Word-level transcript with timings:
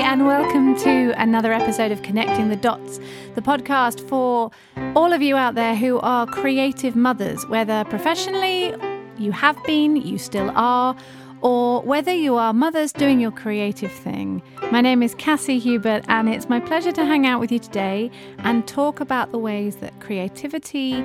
and 0.00 0.26
welcome 0.26 0.76
to 0.76 1.12
another 1.20 1.52
episode 1.52 1.90
of 1.90 2.02
Connecting 2.02 2.50
the 2.50 2.56
Dots, 2.56 3.00
the 3.34 3.42
podcast 3.42 4.00
for 4.08 4.52
all 4.94 5.12
of 5.12 5.20
you 5.20 5.36
out 5.36 5.56
there 5.56 5.74
who 5.74 5.98
are 5.98 6.24
creative 6.24 6.94
mothers, 6.94 7.44
whether 7.48 7.84
professionally 7.84 8.72
you 9.18 9.32
have 9.32 9.60
been, 9.64 9.96
you 9.96 10.16
still 10.16 10.52
are, 10.54 10.96
or 11.40 11.82
whether 11.82 12.14
you 12.14 12.36
are 12.36 12.52
mothers 12.52 12.92
doing 12.92 13.18
your 13.18 13.32
creative 13.32 13.90
thing. 13.90 14.40
My 14.70 14.80
name 14.80 15.02
is 15.02 15.16
Cassie 15.16 15.58
Hubert, 15.58 16.04
and 16.06 16.28
it's 16.28 16.48
my 16.48 16.60
pleasure 16.60 16.92
to 16.92 17.04
hang 17.04 17.26
out 17.26 17.40
with 17.40 17.50
you 17.50 17.58
today 17.58 18.08
and 18.38 18.68
talk 18.68 19.00
about 19.00 19.32
the 19.32 19.38
ways 19.38 19.76
that 19.76 19.98
creativity, 19.98 21.04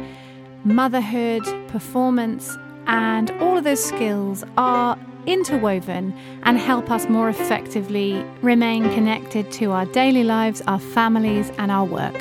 motherhood, 0.66 1.44
performance, 1.68 2.55
and 2.86 3.32
all 3.41 3.57
of 3.57 3.64
those 3.64 3.84
skills 3.84 4.44
are 4.55 5.00
interwoven 5.25 6.13
and 6.43 6.57
help 6.57 6.91
us 6.91 7.07
more 7.09 7.29
effectively 7.29 8.23
remain 8.41 8.83
connected 8.93 9.51
to 9.54 9.71
our 9.71 9.86
daily 9.87 10.23
lives, 10.23 10.61
our 10.68 10.79
families, 10.79 11.51
and 11.57 11.71
our 11.71 11.86
work. 11.86 12.15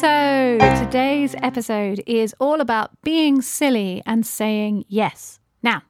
So, 0.00 0.58
today's 0.82 1.34
episode 1.42 2.02
is 2.06 2.34
all 2.40 2.60
about 2.60 3.02
being 3.02 3.42
silly 3.42 4.02
and 4.06 4.24
saying 4.24 4.84
yes. 4.88 5.38
Now, 5.62 5.82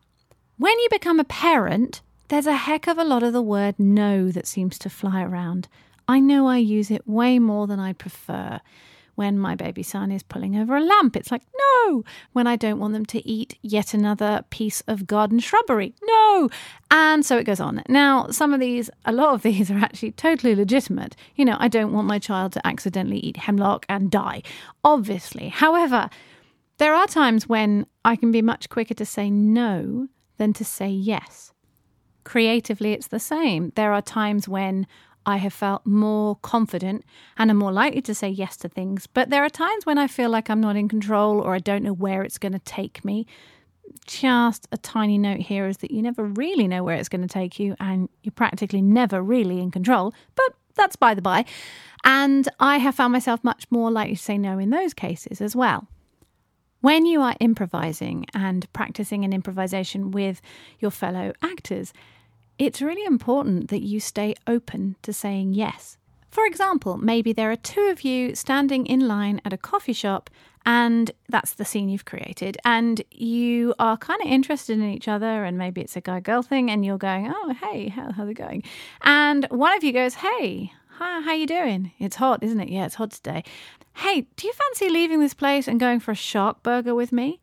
when 0.59 0.79
you 0.81 0.89
become 0.91 1.21
a 1.21 1.25
parent, 1.25 2.03
there's 2.29 2.47
a 2.47 2.57
heck 2.57 2.87
of 2.87 2.99
a 2.99 3.05
lot 3.05 3.23
of 3.23 3.33
the 3.33 3.43
word 3.43 3.77
no 3.79 4.31
that 4.31 4.47
seems 4.47 4.79
to 4.81 4.91
fly 4.91 5.23
around. 5.23 5.69
I 6.09 6.19
know 6.19 6.49
I 6.49 6.57
use 6.57 6.91
it 6.91 7.07
way 7.07 7.39
more 7.39 7.67
than 7.67 7.79
I 7.79 7.93
prefer 7.93 8.61
when 9.21 9.39
my 9.39 9.55
baby 9.55 9.83
son 9.83 10.11
is 10.11 10.23
pulling 10.23 10.57
over 10.57 10.75
a 10.75 10.81
lamp. 10.81 11.15
It's 11.15 11.31
like, 11.31 11.43
no. 11.59 12.03
When 12.33 12.47
I 12.47 12.57
don't 12.57 12.79
want 12.79 12.95
them 12.95 13.05
to 13.05 13.29
eat 13.29 13.59
yet 13.61 13.93
another 13.93 14.47
piece 14.49 14.81
of 14.87 15.07
garden 15.07 15.41
shrubbery, 15.41 15.95
no. 16.03 16.49
And 16.91 17.23
so 17.23 17.37
it 17.37 17.45
goes 17.45 17.61
on. 17.61 17.83
Now, 17.87 18.29
some 18.31 18.55
of 18.55 18.61
these, 18.61 18.89
a 19.05 19.13
lot 19.13 19.35
of 19.35 19.43
these 19.49 19.71
are 19.71 19.77
actually 19.77 20.13
totally 20.13 20.55
legitimate. 20.55 21.17
You 21.37 21.45
know, 21.45 21.59
I 21.61 21.69
don't 21.69 21.93
want 21.93 22.07
my 22.07 22.19
child 22.19 22.55
to 22.55 22.67
accidentally 22.67 23.19
eat 23.19 23.37
hemlock 23.37 23.85
and 23.91 24.11
die, 24.11 24.43
obviously. 24.85 25.49
However, 25.49 26.09
there 26.79 26.95
are 26.95 27.07
times 27.07 27.47
when 27.47 27.85
I 28.07 28.17
can 28.17 28.33
be 28.33 28.41
much 28.41 28.71
quicker 28.71 28.95
to 28.95 29.05
say 29.05 29.29
no 29.29 30.09
than 30.39 30.55
to 30.55 30.65
say 30.65 30.89
yes. 30.89 31.53
Creatively, 32.25 32.95
it's 32.95 33.09
the 33.09 33.21
same. 33.21 33.73
There 33.77 33.93
are 33.93 34.01
times 34.01 34.49
when 34.49 34.87
I 35.27 35.37
have 35.37 35.53
felt 35.53 35.85
more 35.87 36.37
confident 36.37 37.05
and 37.37 37.51
am 37.51 37.59
more 37.59 37.73
likely 37.73 38.03
to 38.03 38.15
say 38.15 38.29
yes 38.29 38.57
to 38.59 38.69
things. 38.69 39.07
But 39.07 39.31
there 39.31 39.45
are 39.45 39.51
times 39.51 39.87
when 39.87 39.99
I 39.99 40.07
feel 40.07 40.31
like 40.31 40.49
I'm 40.49 40.61
not 40.61 40.77
in 40.77 40.89
control 40.89 41.41
or 41.41 41.55
I 41.55 41.59
don't 41.59 41.83
know 41.83 41.93
where 41.93 42.23
it's 42.23 42.39
going 42.39 42.53
to 42.53 42.59
take 42.61 43.05
me. 43.05 43.27
Just 44.07 44.69
a 44.73 44.77
tiny 44.79 45.19
note 45.19 45.41
here 45.41 45.67
is 45.67 45.79
that 45.79 45.91
you 45.91 46.03
never 46.03 46.25
really 46.25 46.69
know 46.69 46.83
where 46.83 46.97
it's 46.97 47.09
going 47.09 47.23
to 47.23 47.29
take 47.29 47.59
you 47.59 47.77
and 47.81 48.09
you're 48.23 48.33
practically 48.33 48.83
never 48.83 49.23
really 49.23 49.61
in 49.61 49.71
control. 49.71 50.15
But 50.35 50.55
that's 50.75 50.97
by 50.97 51.15
the 51.15 51.23
by. 51.23 51.45
And 52.05 52.49
I 52.59 52.79
have 52.79 52.95
found 52.95 53.13
myself 53.13 53.45
much 53.45 53.67
more 53.71 53.91
likely 53.91 54.17
to 54.17 54.23
say 54.23 54.39
no 54.39 54.59
in 54.59 54.71
those 54.71 54.95
cases 54.95 55.41
as 55.41 55.55
well. 55.55 55.87
When 56.81 57.05
you 57.05 57.21
are 57.21 57.37
improvising 57.41 58.25
and 58.33 58.73
practicing 58.73 59.25
an 59.25 59.35
improvisation 59.35 60.13
with 60.13 60.41
your 60.79 60.91
fellow 60.91 61.35
actors, 61.43 61.93
it's 62.61 62.83
really 62.83 63.05
important 63.07 63.71
that 63.71 63.83
you 63.83 63.99
stay 63.99 64.35
open 64.47 64.95
to 65.03 65.15
saying 65.15 65.55
yes. 65.55 65.97
For 66.31 66.45
example, 66.45 66.99
maybe 66.99 67.33
there 67.33 67.51
are 67.51 67.57
two 67.57 67.89
of 67.91 68.05
you 68.05 68.35
standing 68.35 68.85
in 68.87 69.09
line 69.09 69.41
at 69.47 69.55
a 69.55 69.57
coffee 69.57 69.95
shop, 69.95 70.29
and 70.67 71.11
that's 71.31 71.55
the 71.55 71.65
scene 71.65 71.89
you've 71.89 72.05
created, 72.05 72.59
and 72.63 73.03
you 73.11 73.75
are 73.79 73.97
kind 73.97 74.21
of 74.21 74.31
interested 74.31 74.79
in 74.79 74.85
each 74.85 75.09
other, 75.09 75.45
and 75.45 75.57
maybe 75.57 75.81
it's 75.81 75.97
a 75.97 76.03
guy 76.03 76.21
girl 76.21 76.43
thing, 76.43 76.71
and 76.71 76.85
you're 76.85 76.99
going, 76.99 77.33
Oh, 77.35 77.55
hey, 77.63 77.89
how, 77.89 78.13
how's 78.13 78.29
it 78.29 78.35
going? 78.35 78.63
And 79.03 79.47
one 79.47 79.75
of 79.75 79.83
you 79.83 79.93
goes, 79.93 80.15
Hey, 80.15 80.71
hi, 80.99 81.23
how 81.23 81.33
you 81.33 81.47
doing? 81.47 81.93
It's 81.99 82.17
hot, 82.17 82.43
isn't 82.43 82.61
it? 82.61 82.69
Yeah, 82.69 82.85
it's 82.85 82.97
hot 82.97 83.13
today. 83.13 83.43
Hey, 83.95 84.27
do 84.37 84.47
you 84.47 84.53
fancy 84.53 84.91
leaving 84.91 85.21
this 85.21 85.35
place 85.35 85.67
and 85.67 85.81
going 85.81 85.99
for 85.99 86.13
a 86.13 86.15
shark 86.15 86.63
burger 86.63 86.95
with 86.95 87.11
me? 87.11 87.41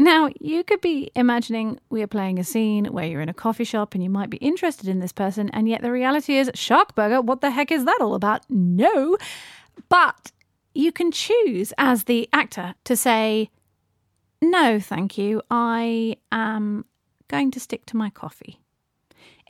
Now, 0.00 0.30
you 0.40 0.64
could 0.64 0.80
be 0.80 1.10
imagining 1.14 1.78
we 1.90 2.00
are 2.00 2.06
playing 2.06 2.38
a 2.38 2.44
scene 2.44 2.86
where 2.86 3.04
you're 3.04 3.20
in 3.20 3.28
a 3.28 3.34
coffee 3.34 3.64
shop 3.64 3.92
and 3.92 4.02
you 4.02 4.08
might 4.08 4.30
be 4.30 4.38
interested 4.38 4.88
in 4.88 4.98
this 4.98 5.12
person, 5.12 5.50
and 5.50 5.68
yet 5.68 5.82
the 5.82 5.92
reality 5.92 6.38
is 6.38 6.50
Sharkburger, 6.54 7.22
what 7.22 7.42
the 7.42 7.50
heck 7.50 7.70
is 7.70 7.84
that 7.84 7.98
all 8.00 8.14
about? 8.14 8.48
No. 8.48 9.18
But 9.90 10.32
you 10.74 10.90
can 10.90 11.12
choose 11.12 11.74
as 11.76 12.04
the 12.04 12.30
actor 12.32 12.76
to 12.84 12.96
say, 12.96 13.50
No, 14.40 14.80
thank 14.80 15.18
you, 15.18 15.42
I 15.50 16.16
am 16.32 16.86
going 17.28 17.50
to 17.50 17.60
stick 17.60 17.84
to 17.84 17.96
my 17.98 18.08
coffee. 18.08 18.58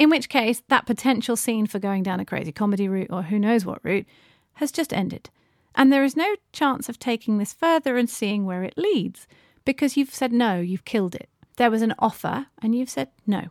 In 0.00 0.10
which 0.10 0.28
case, 0.28 0.65
that 0.66 0.84
potential 0.84 1.37
scene 1.37 1.69
for 1.69 1.78
going 1.78 2.03
down 2.03 2.19
a 2.19 2.25
crazy 2.25 2.50
comedy 2.50 2.89
route 2.89 3.12
or 3.12 3.22
who 3.22 3.39
knows 3.39 3.65
what 3.65 3.84
route 3.84 4.06
has 4.55 4.72
just 4.72 4.93
ended. 4.93 5.31
And 5.77 5.93
there 5.93 6.03
is 6.03 6.16
no 6.16 6.34
chance 6.53 6.89
of 6.89 6.99
taking 6.99 7.39
this 7.39 7.53
further 7.53 7.97
and 7.97 8.10
seeing 8.10 8.47
where 8.47 8.65
it 8.65 8.75
leads 8.77 9.28
because 9.65 9.97
you've 9.97 10.15
said 10.15 10.32
no, 10.32 10.60
you've 10.60 10.84
killed 10.84 11.15
it. 11.15 11.28
There 11.56 11.71
was 11.71 11.82
an 11.82 11.94
offer 11.98 12.47
and 12.62 12.75
you've 12.75 12.91
said 12.91 13.09
no. 13.26 13.48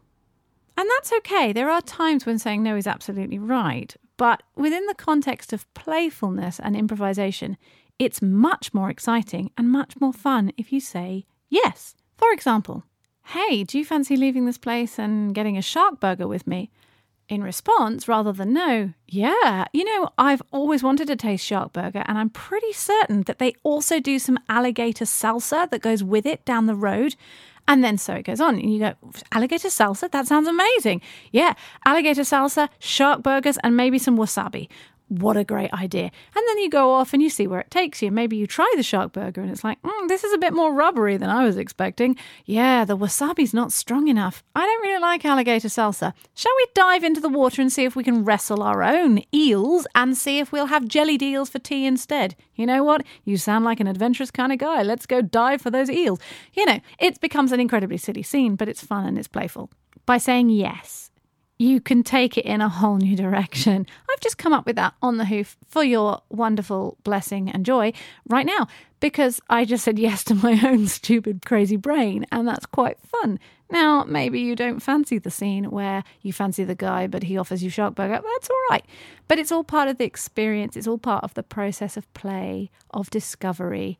And 0.77 0.89
that's 0.95 1.11
okay. 1.17 1.51
There 1.51 1.69
are 1.69 1.81
times 1.81 2.25
when 2.25 2.39
saying 2.39 2.63
no 2.63 2.75
is 2.75 2.87
absolutely 2.87 3.37
right. 3.37 3.95
But 4.17 4.43
within 4.55 4.85
the 4.87 4.95
context 4.95 5.53
of 5.53 5.71
playfulness 5.73 6.59
and 6.59 6.75
improvisation, 6.75 7.57
it's 7.99 8.21
much 8.21 8.73
more 8.73 8.89
exciting 8.89 9.51
and 9.57 9.69
much 9.69 9.99
more 9.99 10.13
fun 10.13 10.51
if 10.57 10.71
you 10.71 10.79
say 10.79 11.25
yes. 11.49 11.95
For 12.17 12.31
example, 12.31 12.83
hey, 13.27 13.63
do 13.63 13.77
you 13.77 13.85
fancy 13.85 14.15
leaving 14.15 14.45
this 14.45 14.57
place 14.57 14.97
and 14.97 15.35
getting 15.35 15.57
a 15.57 15.61
shark 15.61 15.99
burger 15.99 16.27
with 16.27 16.47
me? 16.47 16.71
In 17.29 17.43
response 17.43 18.07
rather 18.07 18.33
than 18.33 18.53
no. 18.53 18.93
Yeah, 19.07 19.65
you 19.71 19.85
know, 19.85 20.09
I've 20.17 20.41
always 20.51 20.83
wanted 20.83 21.07
to 21.07 21.15
taste 21.15 21.45
shark 21.45 21.71
burger, 21.71 22.03
and 22.05 22.17
I'm 22.17 22.29
pretty 22.29 22.73
certain 22.73 23.23
that 23.23 23.39
they 23.39 23.53
also 23.63 23.99
do 23.99 24.19
some 24.19 24.39
alligator 24.49 25.05
salsa 25.05 25.69
that 25.69 25.81
goes 25.81 26.03
with 26.03 26.25
it 26.25 26.43
down 26.43 26.65
the 26.65 26.75
road. 26.75 27.15
And 27.67 27.83
then 27.83 27.99
so 27.99 28.15
it 28.15 28.23
goes 28.23 28.41
on. 28.41 28.55
And 28.55 28.73
you 28.73 28.79
go, 28.79 28.93
alligator 29.31 29.67
salsa? 29.67 30.09
That 30.09 30.25
sounds 30.25 30.47
amazing. 30.47 31.01
Yeah, 31.31 31.53
alligator 31.85 32.23
salsa, 32.23 32.67
shark 32.79 33.21
burgers, 33.21 33.59
and 33.63 33.77
maybe 33.77 33.99
some 33.99 34.17
wasabi 34.17 34.67
what 35.09 35.37
a 35.37 35.43
great 35.43 35.73
idea. 35.73 36.03
And 36.03 36.43
then 36.47 36.57
you 36.59 36.69
go 36.69 36.91
off 36.91 37.13
and 37.13 37.21
you 37.21 37.29
see 37.29 37.47
where 37.47 37.59
it 37.59 37.71
takes 37.71 38.01
you. 38.01 38.11
Maybe 38.11 38.37
you 38.37 38.47
try 38.47 38.71
the 38.75 38.83
shark 38.83 39.11
burger 39.11 39.41
and 39.41 39.51
it's 39.51 39.63
like, 39.63 39.81
mm, 39.81 40.07
this 40.07 40.23
is 40.23 40.31
a 40.33 40.37
bit 40.37 40.53
more 40.53 40.73
rubbery 40.73 41.17
than 41.17 41.29
I 41.29 41.43
was 41.43 41.57
expecting. 41.57 42.15
Yeah, 42.45 42.85
the 42.85 42.97
wasabi's 42.97 43.53
not 43.53 43.71
strong 43.71 44.07
enough. 44.07 44.43
I 44.55 44.61
don't 44.65 44.81
really 44.81 45.01
like 45.01 45.25
alligator 45.25 45.67
salsa. 45.67 46.13
Shall 46.35 46.51
we 46.57 46.67
dive 46.75 47.03
into 47.03 47.19
the 47.19 47.29
water 47.29 47.61
and 47.61 47.71
see 47.71 47.85
if 47.85 47.95
we 47.95 48.03
can 48.03 48.23
wrestle 48.23 48.61
our 48.61 48.83
own 48.83 49.21
eels 49.33 49.87
and 49.95 50.15
see 50.15 50.39
if 50.39 50.51
we'll 50.51 50.67
have 50.67 50.87
jellied 50.87 51.23
eels 51.23 51.49
for 51.49 51.59
tea 51.59 51.85
instead? 51.85 52.35
You 52.53 52.67
know 52.67 52.83
what? 52.83 53.03
You 53.23 53.37
sound 53.37 53.65
like 53.65 53.79
an 53.79 53.87
adventurous 53.87 54.31
kind 54.31 54.51
of 54.51 54.59
guy. 54.59 54.83
Let's 54.83 55.07
go 55.07 55.21
dive 55.21 55.61
for 55.61 55.71
those 55.71 55.89
eels. 55.89 56.19
You 56.53 56.65
know, 56.65 56.79
it 56.99 57.19
becomes 57.19 57.51
an 57.51 57.59
incredibly 57.59 57.97
silly 57.97 58.23
scene, 58.23 58.55
but 58.55 58.69
it's 58.69 58.83
fun 58.83 59.05
and 59.05 59.17
it's 59.17 59.27
playful. 59.27 59.71
By 60.05 60.17
saying 60.17 60.49
yes, 60.49 61.09
you 61.59 61.81
can 61.81 62.03
take 62.03 62.37
it 62.37 62.45
in 62.45 62.61
a 62.61 62.69
whole 62.69 62.97
new 62.97 63.15
direction. 63.17 63.85
I've 64.19 64.23
just 64.23 64.37
come 64.37 64.51
up 64.51 64.65
with 64.65 64.75
that 64.75 64.95
on 65.01 65.15
the 65.15 65.23
hoof 65.23 65.55
for 65.69 65.81
your 65.81 66.21
wonderful 66.27 66.97
blessing 67.05 67.49
and 67.49 67.65
joy 67.65 67.93
right 68.27 68.45
now 68.45 68.67
because 68.99 69.39
I 69.49 69.63
just 69.63 69.85
said 69.85 69.97
yes 69.97 70.25
to 70.25 70.35
my 70.35 70.59
own 70.67 70.87
stupid, 70.87 71.45
crazy 71.45 71.77
brain, 71.77 72.25
and 72.29 72.45
that's 72.45 72.65
quite 72.65 72.97
fun. 72.99 73.39
Now, 73.71 74.03
maybe 74.03 74.41
you 74.41 74.57
don't 74.57 74.81
fancy 74.81 75.19
the 75.19 75.31
scene 75.31 75.71
where 75.71 76.03
you 76.21 76.33
fancy 76.33 76.65
the 76.65 76.75
guy, 76.75 77.07
but 77.07 77.23
he 77.23 77.37
offers 77.37 77.63
you 77.63 77.69
shark 77.69 77.95
burger. 77.95 78.19
That's 78.21 78.49
all 78.49 78.61
right. 78.69 78.85
But 79.29 79.39
it's 79.39 79.53
all 79.53 79.63
part 79.63 79.87
of 79.87 79.99
the 79.99 80.03
experience, 80.03 80.75
it's 80.75 80.87
all 80.87 80.97
part 80.97 81.23
of 81.23 81.33
the 81.35 81.43
process 81.43 81.95
of 81.95 82.13
play, 82.13 82.71
of 82.91 83.09
discovery. 83.09 83.99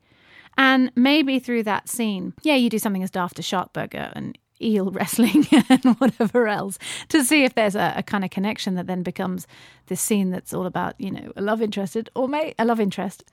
And 0.58 0.91
maybe 0.97 1.40
through 1.40 1.63
that 1.63 1.88
scene, 1.88 2.34
yeah, 2.44 2.56
you 2.56 2.69
do 2.69 2.78
something 2.78 3.03
as 3.03 3.12
daft 3.12 3.40
as 3.40 3.46
shark 3.46 3.72
burger 3.72 4.11
and 4.17 4.38
eel 4.61 4.91
wrestling 4.91 5.46
and 5.70 5.84
whatever 5.97 6.47
else 6.47 6.78
to 7.09 7.23
see 7.23 7.44
if 7.44 7.56
there's 7.56 7.76
a, 7.76 7.94
a, 7.97 8.03
kind 8.03 8.23
of 8.23 8.29
connection 8.29 8.76
that 8.76 8.88
then 8.88 9.03
becomes 9.03 9.47
this 9.88 10.02
scene 10.02 10.29
that's 10.29 10.53
all 10.53 10.66
about 10.66 10.96
you 11.00 11.11
know 11.11 11.32
a 11.35 11.41
love 11.41 11.61
interested 11.61 12.09
or 12.16 12.28
may 12.28 12.53
a 12.58 12.66
love 12.66 12.79
interest. 12.79 13.23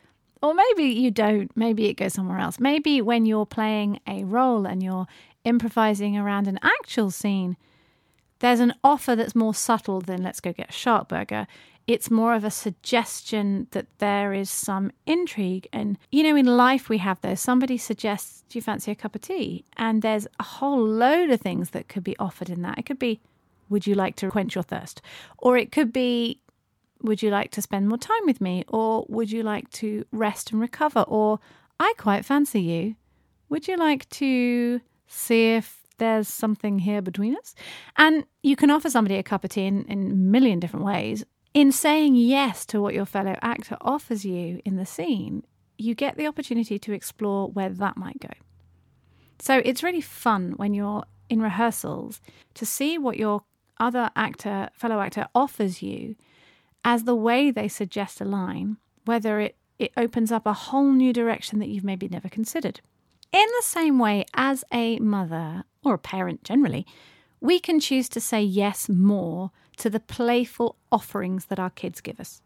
Or 0.43 0.53
maybe 0.53 0.85
you 0.85 1.11
don't. 1.11 1.51
Maybe 1.57 1.87
it 1.87 1.95
goes 1.95 2.13
somewhere 2.13 2.39
else. 2.39 2.61
Maybe 2.61 3.01
when 3.01 3.25
you're 3.25 3.47
playing 3.47 4.01
a 4.07 4.23
role 4.23 4.67
and 4.67 4.83
you're 4.83 5.07
improvising 5.45 6.17
around 6.17 6.47
an 6.47 6.59
actual 6.63 7.11
scene 7.11 7.57
there's 8.41 8.61
an 8.61 8.75
offer 8.85 9.17
that's 9.17 9.35
more 9.35 9.55
subtle 9.55 10.01
than 10.01 10.23
let's 10.23 10.41
go 10.41 10.53
get 10.53 10.69
a 10.69 10.73
shark 10.73 11.09
burger 11.09 11.47
it's 11.87 12.11
more 12.11 12.35
of 12.35 12.45
a 12.45 12.51
suggestion 12.51 13.69
that 13.71 13.87
there 13.99 14.33
is 14.33 14.51
some 14.51 14.91
intrigue. 15.07 15.69
And, 15.73 15.99
you 16.11 16.23
know, 16.23 16.35
in 16.35 16.47
life 16.47 16.89
we 16.89 16.99
have 16.99 17.21
those. 17.21 17.41
Somebody 17.41 17.79
suggests, 17.79 18.45
Do 18.49 18.59
you 18.59 18.63
fancy 18.63 18.91
a 18.91 18.95
cup 18.95 19.15
of 19.15 19.21
tea? 19.21 19.65
And 19.77 20.03
there's 20.03 20.27
a 20.41 20.43
whole 20.43 20.85
load 20.85 21.31
of 21.31 21.41
things 21.41 21.71
that 21.71 21.89
could 21.89 22.05
be 22.05 22.17
offered 22.19 22.51
in 22.51 22.63
that. 22.63 22.79
It 22.79 22.87
could 22.87 22.99
be, 22.99 23.21
Would 23.69 23.87
you 23.87 23.95
like 23.95 24.17
to 24.17 24.31
quench 24.31 24.55
your 24.55 24.65
thirst? 24.65 25.01
Or 25.39 25.57
it 25.57 25.71
could 25.71 25.93
be, 25.93 26.41
Would 27.03 27.23
you 27.23 27.31
like 27.31 27.53
to 27.53 27.63
spend 27.63 27.89
more 27.89 27.99
time 27.99 28.27
with 28.27 28.41
me? 28.41 28.65
Or 28.69 29.07
would 29.09 29.31
you 29.31 29.43
like 29.43 29.71
to 29.73 30.05
rest 30.11 30.51
and 30.51 30.61
recover? 30.61 31.03
Or 31.03 31.39
I 31.79 31.95
quite 31.99 32.25
fancy 32.25 32.63
you. 32.63 32.97
Would 33.49 33.69
you 33.69 33.77
like 33.77 34.09
to 34.09 34.81
see 35.07 35.55
if 35.55 35.87
there's 35.99 36.29
something 36.29 36.79
here 36.79 37.01
between 37.01 37.37
us. 37.37 37.55
And 37.97 38.25
you 38.43 38.57
can 38.57 38.71
offer 38.71 38.91
somebody 38.91 39.17
a 39.17 39.23
cup 39.23 39.45
of 39.45 39.51
tea 39.51 39.67
in, 39.67 39.85
in 39.85 40.11
a 40.11 40.15
million 40.15 40.61
different 40.61 40.85
ways. 40.85 41.25
In 41.57 41.73
saying 41.73 42.17
yes 42.17 42.67
to 42.67 42.83
what 42.83 42.93
your 42.93 43.07
fellow 43.07 43.35
actor 43.41 43.79
offers 43.81 44.27
you 44.27 44.61
in 44.67 44.77
the 44.77 44.85
scene, 44.85 45.43
you 45.79 45.95
get 45.95 46.19
the 46.19 46.27
opportunity 46.27 46.79
to 46.79 46.93
explore 46.93 47.49
where 47.49 47.71
that 47.71 47.97
might 47.97 48.21
go. 48.21 48.29
So 49.39 49.63
it's 49.65 49.83
really 49.83 50.03
fun 50.03 50.53
when 50.59 50.75
you're 50.75 51.05
in 51.31 51.41
rehearsals 51.41 52.21
to 52.53 52.67
see 52.67 52.99
what 52.99 53.17
your 53.17 53.45
other 53.81 54.11
actor, 54.15 54.69
fellow 54.75 55.01
actor, 55.01 55.29
offers 55.35 55.81
you 55.81 56.17
as 56.85 57.05
the 57.05 57.17
way 57.17 57.51
they 57.51 57.69
suggest 57.69 58.21
a 58.21 58.27
line, 58.27 58.77
whether 59.07 59.41
it, 59.41 59.57
it 59.79 59.93
opens 59.97 60.31
up 60.31 60.45
a 60.45 60.53
whole 60.53 60.93
new 60.93 61.15
direction 61.15 61.59
that 61.61 61.69
you've 61.69 61.83
maybe 61.83 62.07
never 62.07 62.29
considered. 62.29 62.83
In 63.33 63.47
the 63.57 63.65
same 63.65 63.99
way, 63.99 64.27
as 64.35 64.63
a 64.71 64.99
mother 64.99 65.65
or 65.83 65.95
a 65.95 65.99
parent 65.99 66.45
generally, 66.45 66.87
we 67.41 67.59
can 67.59 67.81
choose 67.81 68.11
to 68.11 68.21
say 68.21 68.43
yes 68.43 68.91
more 68.91 69.53
to 69.77 69.91
the 69.91 70.01
playful 70.01 70.77
offerings 70.91 71.47
that 71.47 71.59
our 71.59 71.71
kids 71.71 72.01
give 72.01 72.21
us. 72.21 72.43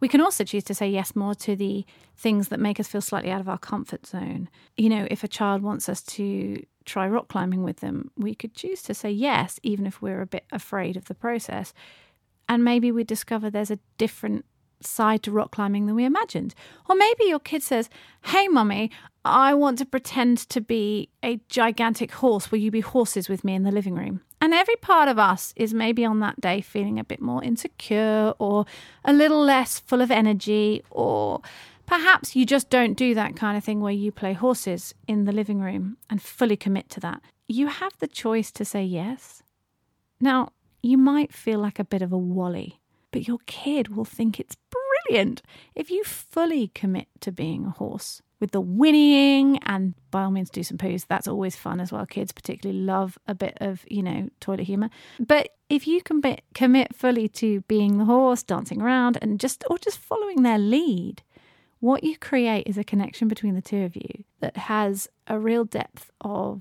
We 0.00 0.08
can 0.08 0.20
also 0.20 0.44
choose 0.44 0.64
to 0.64 0.74
say 0.74 0.88
yes 0.88 1.14
more 1.14 1.34
to 1.36 1.54
the 1.56 1.84
things 2.16 2.48
that 2.48 2.60
make 2.60 2.80
us 2.80 2.88
feel 2.88 3.00
slightly 3.00 3.30
out 3.30 3.40
of 3.40 3.48
our 3.48 3.58
comfort 3.58 4.06
zone. 4.06 4.48
You 4.76 4.88
know, 4.88 5.06
if 5.10 5.24
a 5.24 5.28
child 5.28 5.62
wants 5.62 5.88
us 5.88 6.02
to 6.02 6.64
try 6.84 7.06
rock 7.08 7.28
climbing 7.28 7.62
with 7.62 7.78
them, 7.78 8.10
we 8.16 8.34
could 8.34 8.54
choose 8.54 8.82
to 8.82 8.94
say 8.94 9.10
yes, 9.10 9.58
even 9.62 9.86
if 9.86 10.02
we're 10.02 10.20
a 10.20 10.26
bit 10.26 10.44
afraid 10.52 10.96
of 10.96 11.06
the 11.06 11.14
process. 11.14 11.72
And 12.48 12.64
maybe 12.64 12.92
we 12.92 13.04
discover 13.04 13.50
there's 13.50 13.70
a 13.70 13.78
different 13.98 14.44
side 14.80 15.22
to 15.22 15.30
rock 15.30 15.50
climbing 15.50 15.86
than 15.86 15.94
we 15.94 16.04
imagined. 16.04 16.54
Or 16.88 16.96
maybe 16.96 17.24
your 17.24 17.40
kid 17.40 17.62
says, 17.62 17.88
Hey, 18.24 18.48
mummy, 18.48 18.90
I 19.24 19.54
want 19.54 19.78
to 19.78 19.86
pretend 19.86 20.38
to 20.50 20.60
be 20.60 21.08
a 21.22 21.40
gigantic 21.48 22.12
horse. 22.12 22.50
Will 22.50 22.58
you 22.58 22.70
be 22.70 22.80
horses 22.80 23.28
with 23.28 23.42
me 23.42 23.54
in 23.54 23.62
the 23.62 23.72
living 23.72 23.94
room? 23.94 24.20
And 24.40 24.52
every 24.52 24.76
part 24.76 25.08
of 25.08 25.18
us 25.18 25.54
is 25.56 25.72
maybe 25.72 26.04
on 26.04 26.20
that 26.20 26.40
day 26.40 26.60
feeling 26.60 26.98
a 26.98 27.04
bit 27.04 27.22
more 27.22 27.42
insecure 27.42 28.34
or 28.38 28.66
a 29.04 29.12
little 29.12 29.42
less 29.42 29.78
full 29.80 30.02
of 30.02 30.10
energy, 30.10 30.82
or 30.90 31.40
perhaps 31.86 32.36
you 32.36 32.44
just 32.44 32.68
don't 32.68 32.94
do 32.94 33.14
that 33.14 33.36
kind 33.36 33.56
of 33.56 33.64
thing 33.64 33.80
where 33.80 33.92
you 33.92 34.12
play 34.12 34.34
horses 34.34 34.94
in 35.08 35.24
the 35.24 35.32
living 35.32 35.60
room 35.60 35.96
and 36.10 36.20
fully 36.20 36.56
commit 36.56 36.90
to 36.90 37.00
that. 37.00 37.22
You 37.48 37.68
have 37.68 37.96
the 37.98 38.08
choice 38.08 38.52
to 38.52 38.64
say 38.64 38.84
yes. 38.84 39.42
Now, 40.20 40.50
you 40.82 40.98
might 40.98 41.32
feel 41.32 41.60
like 41.60 41.78
a 41.78 41.84
bit 41.84 42.02
of 42.02 42.12
a 42.12 42.18
wally 42.18 42.80
but 43.14 43.28
your 43.28 43.38
kid 43.46 43.94
will 43.94 44.04
think 44.04 44.40
it's 44.40 44.56
brilliant 45.06 45.40
if 45.76 45.88
you 45.88 46.02
fully 46.02 46.66
commit 46.74 47.06
to 47.20 47.30
being 47.30 47.64
a 47.64 47.70
horse 47.70 48.20
with 48.44 48.50
the 48.50 48.60
whinnying 48.60 49.58
and 49.62 49.94
by 50.10 50.22
all 50.22 50.30
means 50.30 50.50
do 50.50 50.62
some 50.62 50.76
poos. 50.76 51.06
That's 51.08 51.26
always 51.26 51.56
fun 51.56 51.80
as 51.80 51.90
well. 51.90 52.04
Kids 52.04 52.30
particularly 52.30 52.78
love 52.78 53.16
a 53.26 53.34
bit 53.34 53.56
of, 53.58 53.86
you 53.88 54.02
know, 54.02 54.28
toilet 54.38 54.64
humor. 54.64 54.90
But 55.18 55.56
if 55.70 55.86
you 55.86 56.02
can 56.02 56.20
commit 56.52 56.94
fully 56.94 57.26
to 57.28 57.62
being 57.62 57.96
the 57.96 58.04
horse, 58.04 58.42
dancing 58.42 58.82
around 58.82 59.16
and 59.22 59.40
just 59.40 59.64
or 59.70 59.78
just 59.78 59.98
following 59.98 60.42
their 60.42 60.58
lead, 60.58 61.22
what 61.80 62.04
you 62.04 62.18
create 62.18 62.66
is 62.66 62.76
a 62.76 62.84
connection 62.84 63.28
between 63.28 63.54
the 63.54 63.62
two 63.62 63.82
of 63.82 63.96
you 63.96 64.24
that 64.40 64.58
has 64.58 65.08
a 65.26 65.38
real 65.38 65.64
depth 65.64 66.10
of 66.20 66.60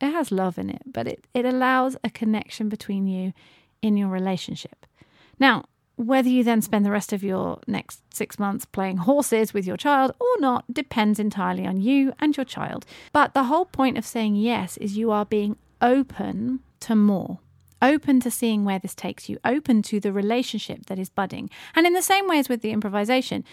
it 0.00 0.10
has 0.10 0.32
love 0.32 0.58
in 0.58 0.70
it, 0.70 0.82
but 0.84 1.06
it, 1.06 1.24
it 1.32 1.44
allows 1.44 1.96
a 2.02 2.10
connection 2.10 2.68
between 2.68 3.06
you 3.06 3.32
in 3.80 3.96
your 3.96 4.08
relationship. 4.08 4.86
Now, 5.38 5.66
whether 6.02 6.28
you 6.28 6.44
then 6.44 6.62
spend 6.62 6.84
the 6.84 6.90
rest 6.90 7.12
of 7.12 7.22
your 7.22 7.60
next 7.66 8.02
six 8.14 8.38
months 8.38 8.64
playing 8.64 8.98
horses 8.98 9.54
with 9.54 9.66
your 9.66 9.76
child 9.76 10.12
or 10.20 10.40
not 10.40 10.72
depends 10.72 11.18
entirely 11.18 11.66
on 11.66 11.80
you 11.80 12.12
and 12.18 12.36
your 12.36 12.44
child. 12.44 12.84
But 13.12 13.34
the 13.34 13.44
whole 13.44 13.64
point 13.64 13.98
of 13.98 14.06
saying 14.06 14.36
yes 14.36 14.76
is 14.76 14.96
you 14.96 15.10
are 15.10 15.24
being 15.24 15.56
open 15.80 16.60
to 16.80 16.94
more, 16.94 17.38
open 17.80 18.20
to 18.20 18.30
seeing 18.30 18.64
where 18.64 18.78
this 18.78 18.94
takes 18.94 19.28
you, 19.28 19.38
open 19.44 19.82
to 19.82 20.00
the 20.00 20.12
relationship 20.12 20.86
that 20.86 20.98
is 20.98 21.08
budding. 21.08 21.50
And 21.74 21.86
in 21.86 21.92
the 21.92 22.02
same 22.02 22.28
way 22.28 22.38
as 22.38 22.48
with 22.48 22.62
the 22.62 22.70
improvisation, 22.70 23.44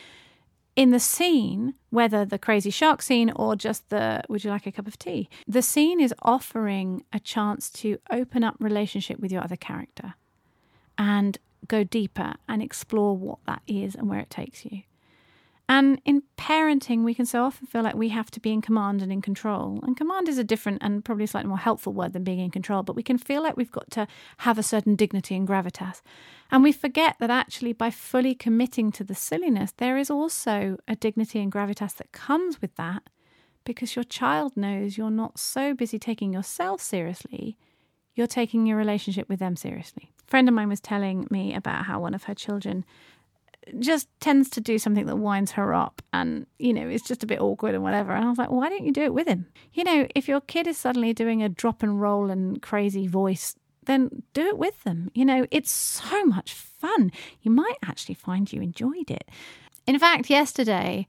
in 0.75 0.91
the 0.91 0.99
scene, 0.99 1.73
whether 1.89 2.23
the 2.23 2.39
crazy 2.39 2.69
shark 2.69 3.01
scene 3.01 3.31
or 3.35 3.55
just 3.55 3.89
the 3.89 4.23
would 4.29 4.43
you 4.43 4.49
like 4.49 4.65
a 4.65 4.71
cup 4.71 4.87
of 4.87 4.97
tea, 4.97 5.27
the 5.47 5.61
scene 5.61 5.99
is 5.99 6.13
offering 6.21 7.03
a 7.11 7.19
chance 7.19 7.69
to 7.69 7.97
open 8.09 8.43
up 8.43 8.55
relationship 8.59 9.19
with 9.19 9.31
your 9.31 9.43
other 9.43 9.57
character 9.57 10.13
and 10.97 11.37
go 11.67 11.83
deeper 11.83 12.35
and 12.47 12.61
explore 12.61 13.17
what 13.17 13.39
that 13.45 13.61
is 13.67 13.95
and 13.95 14.09
where 14.09 14.19
it 14.19 14.29
takes 14.29 14.65
you. 14.65 14.81
And 15.71 16.01
in 16.03 16.23
parenting, 16.35 17.03
we 17.03 17.13
can 17.13 17.27
so 17.27 17.43
often 17.43 17.67
feel 17.67 17.83
like 17.83 17.93
we 17.93 18.09
have 18.09 18.31
to 18.31 18.39
be 18.39 18.51
in 18.51 18.59
command 18.59 19.03
and 19.03 19.11
in 19.11 19.21
control. 19.21 19.79
And 19.83 19.95
command 19.95 20.27
is 20.27 20.39
a 20.39 20.43
different 20.43 20.79
and 20.81 21.05
probably 21.05 21.27
slightly 21.27 21.47
more 21.47 21.59
helpful 21.59 21.93
word 21.93 22.13
than 22.13 22.23
being 22.23 22.39
in 22.39 22.49
control, 22.49 22.81
but 22.81 22.95
we 22.95 23.03
can 23.03 23.19
feel 23.19 23.43
like 23.43 23.55
we've 23.55 23.71
got 23.71 23.91
to 23.91 24.07
have 24.37 24.57
a 24.57 24.63
certain 24.63 24.95
dignity 24.95 25.35
and 25.35 25.47
gravitas. 25.47 26.01
And 26.49 26.63
we 26.63 26.71
forget 26.71 27.17
that 27.19 27.29
actually, 27.29 27.73
by 27.73 27.91
fully 27.91 28.33
committing 28.33 28.91
to 28.93 29.03
the 29.03 29.13
silliness, 29.13 29.71
there 29.77 29.99
is 29.99 30.09
also 30.09 30.77
a 30.87 30.95
dignity 30.95 31.39
and 31.39 31.51
gravitas 31.51 31.95
that 31.97 32.11
comes 32.11 32.59
with 32.63 32.75
that 32.77 33.03
because 33.63 33.95
your 33.95 34.05
child 34.05 34.57
knows 34.57 34.97
you're 34.97 35.11
not 35.11 35.37
so 35.37 35.75
busy 35.75 35.99
taking 35.99 36.33
yourself 36.33 36.81
seriously, 36.81 37.59
you're 38.15 38.25
taking 38.25 38.65
your 38.65 38.77
relationship 38.77 39.29
with 39.29 39.37
them 39.37 39.55
seriously 39.55 40.11
friend 40.29 40.47
of 40.47 40.53
mine 40.53 40.69
was 40.69 40.79
telling 40.79 41.27
me 41.29 41.55
about 41.55 41.85
how 41.85 41.99
one 41.99 42.13
of 42.13 42.23
her 42.25 42.35
children 42.35 42.85
just 43.77 44.07
tends 44.19 44.49
to 44.49 44.61
do 44.61 44.79
something 44.79 45.05
that 45.05 45.17
winds 45.17 45.51
her 45.51 45.73
up 45.73 46.01
and 46.13 46.47
you 46.57 46.73
know 46.73 46.87
it's 46.87 47.07
just 47.07 47.23
a 47.23 47.27
bit 47.27 47.41
awkward 47.41 47.75
and 47.75 47.83
whatever. 47.83 48.13
And 48.13 48.25
i 48.25 48.29
was 48.29 48.37
like 48.37 48.51
why 48.51 48.69
don't 48.69 48.85
you 48.85 48.91
do 48.91 49.03
it 49.03 49.13
with 49.13 49.27
him? 49.27 49.47
You 49.73 49.83
know 49.83 50.07
if 50.15 50.27
your 50.27 50.41
kid 50.41 50.67
is 50.67 50.77
suddenly 50.77 51.13
doing 51.13 51.43
a 51.43 51.49
drop 51.49 51.83
and 51.83 52.01
roll 52.01 52.29
and 52.29 52.61
crazy 52.61 53.07
voice 53.07 53.55
then 53.85 54.23
do 54.33 54.45
it 54.47 54.57
with 54.57 54.83
them. 54.83 55.09
You 55.13 55.25
know 55.25 55.45
it's 55.51 55.71
so 55.71 56.23
much 56.25 56.53
fun. 56.53 57.11
You 57.41 57.51
might 57.51 57.77
actually 57.83 58.15
find 58.15 58.51
you 58.51 58.61
enjoyed 58.61 59.11
it. 59.11 59.29
In 59.85 59.97
fact 59.99 60.29
yesterday 60.29 61.07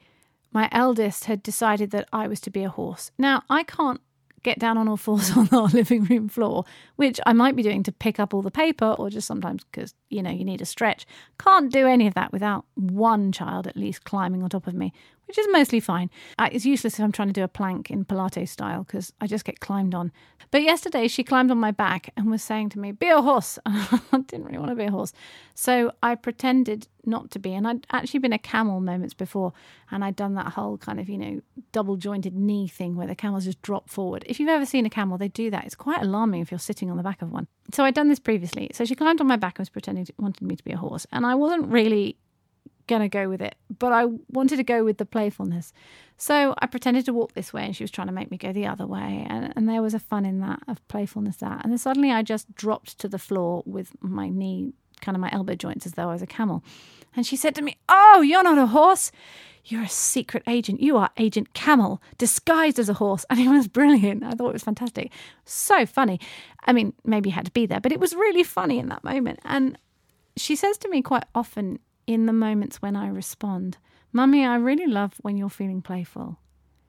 my 0.52 0.68
eldest 0.72 1.26
had 1.26 1.42
decided 1.42 1.92
that 1.92 2.08
i 2.12 2.26
was 2.26 2.40
to 2.40 2.50
be 2.50 2.64
a 2.64 2.70
horse. 2.70 3.10
Now 3.18 3.42
i 3.48 3.62
can't 3.62 4.00
get 4.42 4.58
down 4.58 4.78
on 4.78 4.88
all 4.88 4.96
fours 4.96 5.30
on 5.36 5.48
our 5.52 5.68
living 5.68 6.04
room 6.04 6.28
floor, 6.28 6.64
which 6.96 7.20
I 7.26 7.32
might 7.32 7.56
be 7.56 7.62
doing 7.62 7.82
to 7.84 7.92
pick 7.92 8.18
up 8.18 8.34
all 8.34 8.42
the 8.42 8.50
paper 8.50 8.94
or 8.98 9.10
just 9.10 9.26
sometimes 9.26 9.64
because, 9.64 9.94
you 10.08 10.22
know, 10.22 10.30
you 10.30 10.44
need 10.44 10.60
a 10.60 10.66
stretch. 10.66 11.06
Can't 11.38 11.72
do 11.72 11.86
any 11.86 12.06
of 12.06 12.14
that 12.14 12.32
without 12.32 12.64
one 12.74 13.32
child 13.32 13.66
at 13.66 13.76
least 13.76 14.04
climbing 14.04 14.42
on 14.42 14.50
top 14.50 14.66
of 14.66 14.74
me, 14.74 14.92
which 15.30 15.38
is 15.38 15.46
mostly 15.52 15.78
fine. 15.78 16.10
It's 16.40 16.66
useless 16.66 16.94
if 16.94 17.04
I'm 17.04 17.12
trying 17.12 17.28
to 17.28 17.32
do 17.32 17.44
a 17.44 17.48
plank 17.48 17.88
in 17.88 18.04
Pilates 18.04 18.48
style 18.48 18.82
because 18.82 19.12
I 19.20 19.28
just 19.28 19.44
get 19.44 19.60
climbed 19.60 19.94
on. 19.94 20.10
But 20.50 20.62
yesterday 20.62 21.06
she 21.06 21.22
climbed 21.22 21.52
on 21.52 21.58
my 21.58 21.70
back 21.70 22.12
and 22.16 22.28
was 22.28 22.42
saying 22.42 22.70
to 22.70 22.80
me, 22.80 22.90
Be 22.90 23.06
a 23.06 23.22
horse. 23.22 23.56
I 23.64 24.00
didn't 24.26 24.46
really 24.46 24.58
want 24.58 24.70
to 24.70 24.74
be 24.74 24.86
a 24.86 24.90
horse. 24.90 25.12
So 25.54 25.92
I 26.02 26.16
pretended 26.16 26.88
not 27.06 27.30
to 27.30 27.38
be. 27.38 27.54
And 27.54 27.68
I'd 27.68 27.86
actually 27.92 28.18
been 28.18 28.32
a 28.32 28.40
camel 28.40 28.80
moments 28.80 29.14
before 29.14 29.52
and 29.92 30.04
I'd 30.04 30.16
done 30.16 30.34
that 30.34 30.54
whole 30.54 30.76
kind 30.78 30.98
of, 30.98 31.08
you 31.08 31.16
know, 31.16 31.40
double 31.70 31.94
jointed 31.94 32.34
knee 32.34 32.66
thing 32.66 32.96
where 32.96 33.06
the 33.06 33.14
camels 33.14 33.44
just 33.44 33.62
drop 33.62 33.88
forward. 33.88 34.24
If 34.26 34.40
you've 34.40 34.48
ever 34.48 34.66
seen 34.66 34.84
a 34.84 34.90
camel, 34.90 35.16
they 35.16 35.28
do 35.28 35.48
that. 35.52 35.64
It's 35.64 35.76
quite 35.76 36.02
alarming 36.02 36.40
if 36.40 36.50
you're 36.50 36.58
sitting 36.58 36.90
on 36.90 36.96
the 36.96 37.04
back 37.04 37.22
of 37.22 37.30
one. 37.30 37.46
So 37.72 37.84
I'd 37.84 37.94
done 37.94 38.08
this 38.08 38.18
previously. 38.18 38.68
So 38.72 38.84
she 38.84 38.96
climbed 38.96 39.20
on 39.20 39.28
my 39.28 39.36
back 39.36 39.60
and 39.60 39.62
was 39.62 39.68
pretending 39.68 40.06
to, 40.06 40.14
wanted 40.18 40.42
me 40.42 40.56
to 40.56 40.64
be 40.64 40.72
a 40.72 40.76
horse. 40.76 41.06
And 41.12 41.24
I 41.24 41.36
wasn't 41.36 41.68
really 41.68 42.16
going 42.90 43.02
to 43.02 43.08
go 43.08 43.28
with 43.28 43.40
it, 43.40 43.54
but 43.78 43.92
I 43.92 44.06
wanted 44.28 44.56
to 44.56 44.64
go 44.64 44.84
with 44.84 44.98
the 44.98 45.06
playfulness. 45.06 45.72
So 46.16 46.54
I 46.58 46.66
pretended 46.66 47.06
to 47.06 47.14
walk 47.14 47.32
this 47.32 47.52
way 47.52 47.64
and 47.64 47.74
she 47.74 47.84
was 47.84 47.90
trying 47.90 48.08
to 48.08 48.12
make 48.12 48.30
me 48.30 48.36
go 48.36 48.52
the 48.52 48.66
other 48.66 48.86
way. 48.86 49.24
And, 49.30 49.54
and 49.56 49.68
there 49.68 49.80
was 49.80 49.94
a 49.94 49.98
fun 49.98 50.26
in 50.26 50.40
that, 50.40 50.60
of 50.68 50.86
playfulness 50.88 51.36
that. 51.36 51.62
And 51.62 51.72
then 51.72 51.78
suddenly 51.78 52.10
I 52.10 52.22
just 52.22 52.54
dropped 52.54 52.98
to 52.98 53.08
the 53.08 53.18
floor 53.18 53.62
with 53.64 53.92
my 54.02 54.28
knee, 54.28 54.74
kind 55.00 55.16
of 55.16 55.20
my 55.20 55.30
elbow 55.32 55.54
joints, 55.54 55.86
as 55.86 55.92
though 55.92 56.10
I 56.10 56.12
was 56.12 56.20
a 56.20 56.26
camel. 56.26 56.62
And 57.16 57.24
she 57.24 57.36
said 57.36 57.54
to 57.54 57.62
me, 57.62 57.78
Oh, 57.88 58.20
you're 58.20 58.42
not 58.42 58.58
a 58.58 58.66
horse. 58.66 59.12
You're 59.64 59.84
a 59.84 59.88
secret 59.88 60.42
agent. 60.46 60.80
You 60.80 60.96
are 60.96 61.10
Agent 61.16 61.52
Camel, 61.52 62.02
disguised 62.18 62.78
as 62.78 62.88
a 62.88 62.94
horse. 62.94 63.24
And 63.30 63.38
it 63.38 63.48
was 63.48 63.68
brilliant. 63.68 64.24
I 64.24 64.32
thought 64.32 64.48
it 64.48 64.54
was 64.54 64.62
fantastic. 64.64 65.12
So 65.44 65.86
funny. 65.86 66.18
I 66.64 66.72
mean, 66.72 66.92
maybe 67.04 67.28
you 67.28 67.34
had 67.34 67.44
to 67.44 67.50
be 67.50 67.66
there, 67.66 67.80
but 67.80 67.92
it 67.92 68.00
was 68.00 68.14
really 68.14 68.42
funny 68.42 68.78
in 68.78 68.88
that 68.88 69.04
moment. 69.04 69.38
And 69.44 69.78
she 70.36 70.56
says 70.56 70.76
to 70.78 70.88
me 70.88 71.02
quite 71.02 71.24
often, 71.34 71.78
in 72.10 72.26
the 72.26 72.32
moments 72.32 72.82
when 72.82 72.96
I 72.96 73.06
respond. 73.06 73.78
Mummy, 74.12 74.44
I 74.44 74.56
really 74.56 74.88
love 74.88 75.14
when 75.22 75.36
you're 75.36 75.48
feeling 75.48 75.80
playful. 75.80 76.40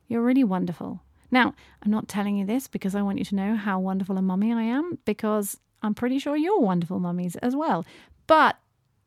You're 0.08 0.24
really 0.24 0.44
wonderful. 0.44 1.00
Now, 1.30 1.54
I'm 1.84 1.92
not 1.92 2.08
telling 2.08 2.38
you 2.38 2.46
this 2.48 2.68
because 2.68 2.96
I 2.96 3.04
want 3.04 3.20
you 3.20 3.26
to 3.26 3.36
know 3.36 3.56
how 3.56 3.80
wonderful 3.80 4.18
a 4.18 4.22
mummy 4.24 4.52
I 4.52 4.64
am, 4.64 4.98
because 5.06 5.60
I'm 5.84 5.94
pretty 5.94 6.18
sure 6.18 6.36
you're 6.36 6.60
wonderful 6.60 7.00
mummies 7.00 7.36
as 7.36 7.56
well. 7.56 7.86
But 8.26 8.58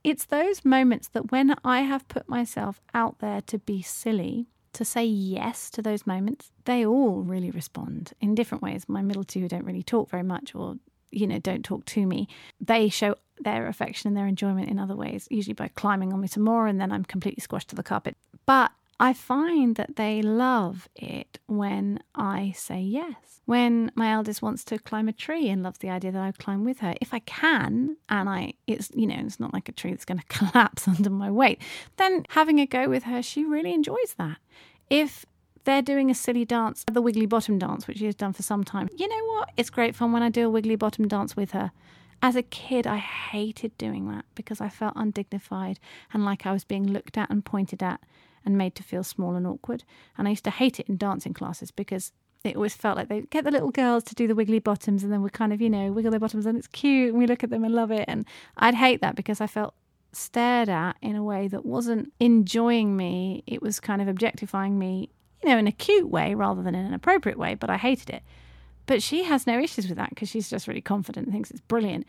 it's 0.05 0.27
those 0.27 0.65
moments 0.65 1.09
that 1.09 1.33
when 1.33 1.57
I 1.65 1.81
have 1.81 2.07
put 2.07 2.29
myself 2.29 2.81
out 2.95 3.19
there 3.19 3.41
to 3.49 3.59
be 3.59 3.83
silly, 3.83 4.47
to 4.75 4.85
say 4.85 5.05
yes 5.05 5.69
to 5.71 5.83
those 5.83 6.07
moments, 6.07 6.53
they 6.65 6.87
all 6.87 7.23
really 7.23 7.51
respond 7.51 8.13
in 8.21 8.37
different 8.37 8.63
ways. 8.63 8.85
My 8.89 9.03
middle 9.03 9.25
two 9.25 9.49
don't 9.49 9.65
really 9.65 9.83
talk 9.83 10.11
very 10.11 10.23
much 10.23 10.55
or 10.55 10.77
you 11.15 11.27
know, 11.27 11.39
don't 11.39 11.65
talk 11.65 11.85
to 11.87 12.07
me, 12.07 12.29
they 12.61 12.89
show 12.89 13.15
their 13.41 13.67
affection 13.67 14.09
and 14.09 14.17
their 14.17 14.27
enjoyment 14.27 14.69
in 14.69 14.79
other 14.79 14.97
ways, 14.97 15.27
usually 15.31 15.55
by 15.55 15.69
climbing 15.69 16.13
on 16.13 16.21
me 16.21 16.29
some 16.29 16.45
more, 16.45 16.67
and 16.67 16.81
then 16.81 16.93
I'm 16.93 17.05
completely 17.05 17.41
squashed 17.41 17.69
to 17.71 17.77
the 17.77 17.83
carpet. 17.83 18.17
But 18.47 18.71
I 19.01 19.13
find 19.13 19.75
that 19.77 19.97
they 19.97 20.23
love 20.23 20.89
it 20.95 21.39
when 21.47 22.01
I 22.15 22.53
say 22.57 22.81
yes. 22.81 23.41
When 23.45 23.91
my 23.95 24.13
eldest 24.13 24.41
wants 24.41 24.65
to 24.65 24.79
climb 24.79 25.09
a 25.09 25.13
tree 25.13 25.49
and 25.49 25.63
loves 25.63 25.79
the 25.79 25.91
idea 25.91 26.13
that 26.13 26.23
I 26.23 26.33
climb 26.33 26.65
with 26.65 26.79
her, 26.79 26.95
if 27.01 27.13
I 27.13 27.19
can, 27.21 27.97
and 28.09 28.29
I, 28.29 28.55
it's, 28.67 28.91
you 28.95 29.07
know, 29.07 29.17
it's 29.19 29.41
not 29.41 29.53
like 29.53 29.69
a 29.69 29.73
tree 29.73 29.91
that's 29.91 30.05
going 30.05 30.21
to 30.27 30.27
collapse 30.27 30.87
under 30.89 31.11
my 31.11 31.31
weight, 31.31 31.61
then 31.97 32.25
having 32.31 32.61
a 32.61 32.67
go 32.67 32.89
with 32.89 33.05
her, 33.05 33.23
she 33.23 33.45
really 33.45 33.75
enjoys 33.75 34.15
that. 34.17 34.39
If 34.89 35.27
they're 35.65 35.83
doing 35.83 36.11
a 36.11 36.15
silly 36.15 36.45
dance, 36.45 36.85
the 36.91 37.03
wiggly 37.03 37.27
bottom 37.27 37.59
dance, 37.59 37.89
which 37.89 37.99
she 37.99 38.07
has 38.07 38.15
done 38.15 38.33
for 38.33 38.43
some 38.43 38.65
time, 38.65 38.89
you 38.97 39.09
know 39.09 39.25
what? 39.35 39.51
It's 39.57 39.71
great 39.71 39.97
fun 39.97 40.13
when 40.13 40.23
I 40.23 40.29
do 40.29 40.47
a 40.47 40.51
wiggly 40.51 40.77
bottom 40.77 41.09
dance 41.09 41.37
with 41.37 41.51
her. 41.51 41.73
As 42.25 42.37
a 42.37 42.43
kid, 42.43 42.87
I 42.87 42.97
hated 42.97 43.77
doing 43.77 44.09
that 44.09 44.25
because 44.35 44.59
I 44.59 44.71
felt 44.71 44.95
undignified 44.97 45.79
and 46.11 46.25
like 46.25 46.47
I 46.47 46.53
was 46.53 46.65
being 46.65 46.87
looked 46.87 47.19
at 47.19 47.29
and 47.29 47.45
pointed 47.45 47.83
at 47.83 48.01
and 48.47 48.57
made 48.57 48.75
to 48.77 48.83
feel 48.83 49.05
small 49.05 49.35
and 49.35 49.47
awkward. 49.47 49.85
And 50.17 50.27
I 50.27 50.31
used 50.31 50.45
to 50.45 50.51
hate 50.51 50.81
it 50.81 50.89
in 50.89 50.97
dancing 50.97 51.35
classes 51.35 51.71
because 51.71 52.13
it 52.43 52.57
always 52.57 52.75
felt 52.75 52.97
like 52.97 53.11
they 53.11 53.21
get 53.29 53.45
the 53.45 53.51
little 53.51 53.71
girls 53.71 54.05
to 54.05 54.15
do 54.15 54.27
the 54.27 54.35
wiggly 54.35 54.59
bottoms 54.59 55.03
and 55.03 55.13
then 55.13 55.21
we 55.21 55.29
kind 55.29 55.53
of, 55.53 55.61
you 55.61 55.69
know, 55.69 55.93
wiggle 55.93 56.13
their 56.13 56.19
bottoms 56.19 56.47
and 56.47 56.57
it's 56.57 56.67
cute 56.67 57.11
and 57.11 57.19
we 57.19 57.27
look 57.27 57.45
at 57.45 57.51
them 57.51 57.63
and 57.63 57.75
love 57.75 57.91
it. 57.91 58.07
And 58.09 58.25
I'd 58.57 58.75
hate 58.75 59.03
that 59.03 59.17
because 59.17 59.43
I 59.43 59.47
felt 59.47 59.75
stared 60.13 60.71
at 60.71 60.97
in 61.03 61.17
a 61.17 61.23
way 61.23 61.47
that 61.49 61.67
wasn't 61.67 62.11
enjoying 62.21 62.97
me. 62.97 63.43
It 63.47 63.61
was 63.61 63.81
kind 63.81 64.01
of 64.01 64.09
objectifying 64.09 64.79
me, 64.79 65.11
you 65.43 65.51
know, 65.51 65.59
in 65.59 65.67
a 65.67 65.73
cute 65.73 66.09
way 66.09 66.35
rather 66.35 66.63
than 66.63 66.75
in 66.75 66.87
an 66.87 66.95
appropriate 66.95 67.37
way, 67.37 67.55
but 67.55 67.69
I 67.69 67.77
hated 67.77 68.09
it. 68.09 68.23
But 68.87 69.03
she 69.03 69.25
has 69.25 69.47
no 69.47 69.59
issues 69.59 69.89
with 69.89 69.97
that 69.97 70.11
because 70.11 70.29
she's 70.29 70.51
just 70.51 70.69
really 70.69 70.81
confident 70.81 71.27
and 71.27 71.33
thinks 71.33 71.51
it's 71.51 71.61
brilliant. 71.61 72.07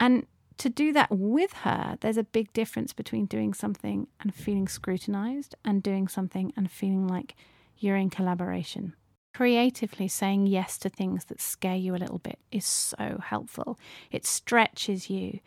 And 0.00 0.26
to 0.58 0.68
do 0.68 0.92
that 0.92 1.10
with 1.10 1.52
her, 1.52 1.96
there's 2.00 2.16
a 2.16 2.24
big 2.24 2.52
difference 2.52 2.92
between 2.92 3.26
doing 3.26 3.54
something 3.54 4.08
and 4.20 4.34
feeling 4.34 4.66
scrutinized 4.66 5.54
and 5.64 5.82
doing 5.82 6.08
something 6.08 6.52
and 6.56 6.70
feeling 6.70 7.06
like 7.06 7.36
you're 7.78 7.96
in 7.96 8.10
collaboration. 8.10 8.94
Creatively 9.32 10.08
saying 10.08 10.48
yes 10.48 10.78
to 10.78 10.88
things 10.88 11.26
that 11.26 11.40
scare 11.40 11.76
you 11.76 11.94
a 11.94 11.98
little 11.98 12.18
bit 12.18 12.40
is 12.50 12.66
so 12.66 13.20
helpful. 13.24 13.78
It 14.10 14.26
stretches 14.26 15.08
you. 15.08 15.38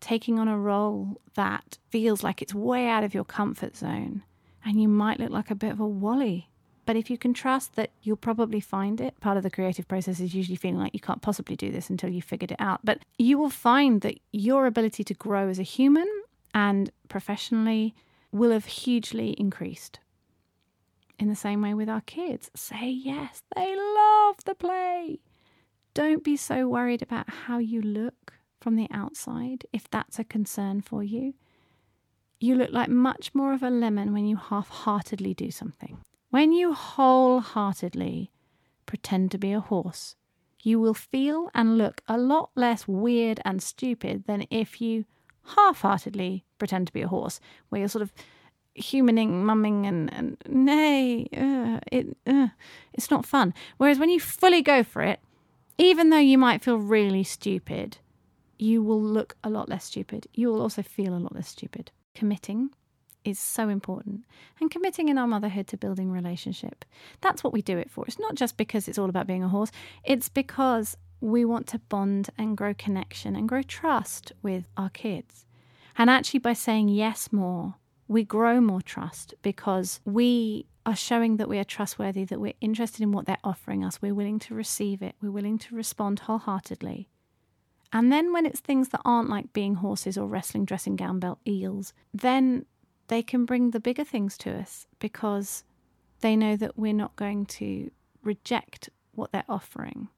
Taking 0.00 0.38
on 0.38 0.48
a 0.48 0.58
role 0.58 1.20
that 1.34 1.78
feels 1.90 2.22
like 2.22 2.40
it's 2.40 2.54
way 2.54 2.88
out 2.88 3.04
of 3.04 3.14
your 3.14 3.24
comfort 3.24 3.76
zone 3.76 4.22
and 4.64 4.80
you 4.80 4.88
might 4.88 5.20
look 5.20 5.30
like 5.30 5.50
a 5.50 5.54
bit 5.54 5.72
of 5.72 5.80
a 5.80 5.86
wally 5.86 6.48
but 6.86 6.96
if 6.96 7.10
you 7.10 7.18
can 7.18 7.34
trust 7.34 7.76
that 7.76 7.90
you'll 8.02 8.16
probably 8.16 8.60
find 8.60 9.00
it, 9.00 9.18
part 9.20 9.36
of 9.36 9.42
the 9.42 9.50
creative 9.50 9.88
process 9.88 10.20
is 10.20 10.34
usually 10.34 10.56
feeling 10.56 10.78
like 10.78 10.94
you 10.94 11.00
can't 11.00 11.22
possibly 11.22 11.56
do 11.56 11.70
this 11.70 11.90
until 11.90 12.10
you've 12.10 12.24
figured 12.24 12.52
it 12.52 12.60
out. 12.60 12.80
But 12.84 12.98
you 13.18 13.38
will 13.38 13.50
find 13.50 14.00
that 14.02 14.18
your 14.32 14.66
ability 14.66 15.04
to 15.04 15.14
grow 15.14 15.48
as 15.48 15.58
a 15.58 15.62
human 15.62 16.08
and 16.52 16.90
professionally 17.08 17.94
will 18.32 18.50
have 18.50 18.66
hugely 18.66 19.30
increased. 19.38 20.00
In 21.18 21.28
the 21.28 21.36
same 21.36 21.62
way 21.62 21.74
with 21.74 21.88
our 21.88 22.00
kids, 22.00 22.50
say 22.54 22.90
yes, 22.90 23.42
they 23.54 23.74
love 23.76 24.36
the 24.44 24.54
play. 24.54 25.20
Don't 25.94 26.24
be 26.24 26.36
so 26.36 26.68
worried 26.68 27.02
about 27.02 27.30
how 27.30 27.58
you 27.58 27.80
look 27.80 28.34
from 28.60 28.74
the 28.74 28.88
outside 28.90 29.64
if 29.72 29.88
that's 29.90 30.18
a 30.18 30.24
concern 30.24 30.80
for 30.80 31.02
you. 31.02 31.34
You 32.40 32.56
look 32.56 32.72
like 32.72 32.88
much 32.88 33.32
more 33.32 33.52
of 33.52 33.62
a 33.62 33.70
lemon 33.70 34.12
when 34.12 34.26
you 34.26 34.36
half 34.36 34.68
heartedly 34.68 35.34
do 35.34 35.50
something. 35.50 35.98
When 36.34 36.50
you 36.50 36.74
wholeheartedly 36.74 38.32
pretend 38.86 39.30
to 39.30 39.38
be 39.38 39.52
a 39.52 39.60
horse, 39.60 40.16
you 40.64 40.80
will 40.80 40.92
feel 40.92 41.48
and 41.54 41.78
look 41.78 42.00
a 42.08 42.18
lot 42.18 42.50
less 42.56 42.88
weird 42.88 43.38
and 43.44 43.62
stupid 43.62 44.24
than 44.26 44.44
if 44.50 44.80
you 44.80 45.04
half 45.54 45.82
heartedly 45.82 46.44
pretend 46.58 46.88
to 46.88 46.92
be 46.92 47.02
a 47.02 47.06
horse, 47.06 47.38
where 47.68 47.78
you're 47.78 47.88
sort 47.88 48.02
of 48.02 48.12
humaning, 48.76 49.44
mumming, 49.44 49.86
and, 49.86 50.12
and 50.12 50.36
nay, 50.48 51.28
uh, 51.36 51.78
it, 51.92 52.16
uh, 52.26 52.48
it's 52.92 53.12
not 53.12 53.24
fun. 53.24 53.54
Whereas 53.76 54.00
when 54.00 54.10
you 54.10 54.18
fully 54.18 54.60
go 54.60 54.82
for 54.82 55.02
it, 55.02 55.20
even 55.78 56.10
though 56.10 56.18
you 56.18 56.36
might 56.36 56.64
feel 56.64 56.78
really 56.78 57.22
stupid, 57.22 57.98
you 58.58 58.82
will 58.82 59.00
look 59.00 59.36
a 59.44 59.50
lot 59.50 59.68
less 59.68 59.84
stupid. 59.84 60.26
You 60.34 60.48
will 60.48 60.62
also 60.62 60.82
feel 60.82 61.14
a 61.14 61.22
lot 61.22 61.36
less 61.36 61.50
stupid. 61.50 61.92
Committing 62.12 62.70
is 63.24 63.38
so 63.38 63.68
important 63.68 64.24
and 64.60 64.70
committing 64.70 65.08
in 65.08 65.18
our 65.18 65.26
motherhood 65.26 65.66
to 65.68 65.76
building 65.76 66.10
relationship. 66.10 66.84
That's 67.20 67.42
what 67.42 67.52
we 67.52 67.62
do 67.62 67.78
it 67.78 67.90
for. 67.90 68.04
It's 68.06 68.18
not 68.18 68.34
just 68.34 68.56
because 68.56 68.88
it's 68.88 68.98
all 68.98 69.08
about 69.08 69.26
being 69.26 69.42
a 69.42 69.48
horse, 69.48 69.70
it's 70.04 70.28
because 70.28 70.96
we 71.20 71.44
want 71.44 71.66
to 71.68 71.78
bond 71.78 72.30
and 72.36 72.56
grow 72.56 72.74
connection 72.74 73.34
and 73.34 73.48
grow 73.48 73.62
trust 73.62 74.32
with 74.42 74.68
our 74.76 74.90
kids. 74.90 75.46
And 75.96 76.10
actually, 76.10 76.40
by 76.40 76.52
saying 76.52 76.88
yes 76.88 77.32
more, 77.32 77.76
we 78.08 78.24
grow 78.24 78.60
more 78.60 78.82
trust 78.82 79.34
because 79.42 80.00
we 80.04 80.66
are 80.86 80.96
showing 80.96 81.38
that 81.38 81.48
we 81.48 81.58
are 81.58 81.64
trustworthy, 81.64 82.24
that 82.24 82.40
we're 82.40 82.52
interested 82.60 83.00
in 83.00 83.12
what 83.12 83.26
they're 83.26 83.38
offering 83.42 83.84
us, 83.84 84.02
we're 84.02 84.14
willing 84.14 84.38
to 84.40 84.54
receive 84.54 85.02
it, 85.02 85.14
we're 85.22 85.30
willing 85.30 85.58
to 85.58 85.74
respond 85.74 86.20
wholeheartedly. 86.20 87.08
And 87.92 88.12
then 88.12 88.32
when 88.32 88.44
it's 88.44 88.60
things 88.60 88.88
that 88.88 89.00
aren't 89.04 89.30
like 89.30 89.52
being 89.52 89.76
horses 89.76 90.18
or 90.18 90.26
wrestling 90.26 90.64
dressing 90.64 90.96
gown 90.96 91.20
belt 91.20 91.38
eels, 91.46 91.94
then 92.12 92.66
they 93.08 93.22
can 93.22 93.44
bring 93.44 93.70
the 93.70 93.80
bigger 93.80 94.04
things 94.04 94.38
to 94.38 94.56
us 94.56 94.86
because 94.98 95.64
they 96.20 96.36
know 96.36 96.56
that 96.56 96.78
we're 96.78 96.92
not 96.92 97.16
going 97.16 97.46
to 97.46 97.90
reject 98.22 98.88
what 99.12 99.32
they're 99.32 99.44
offering. 99.48 100.08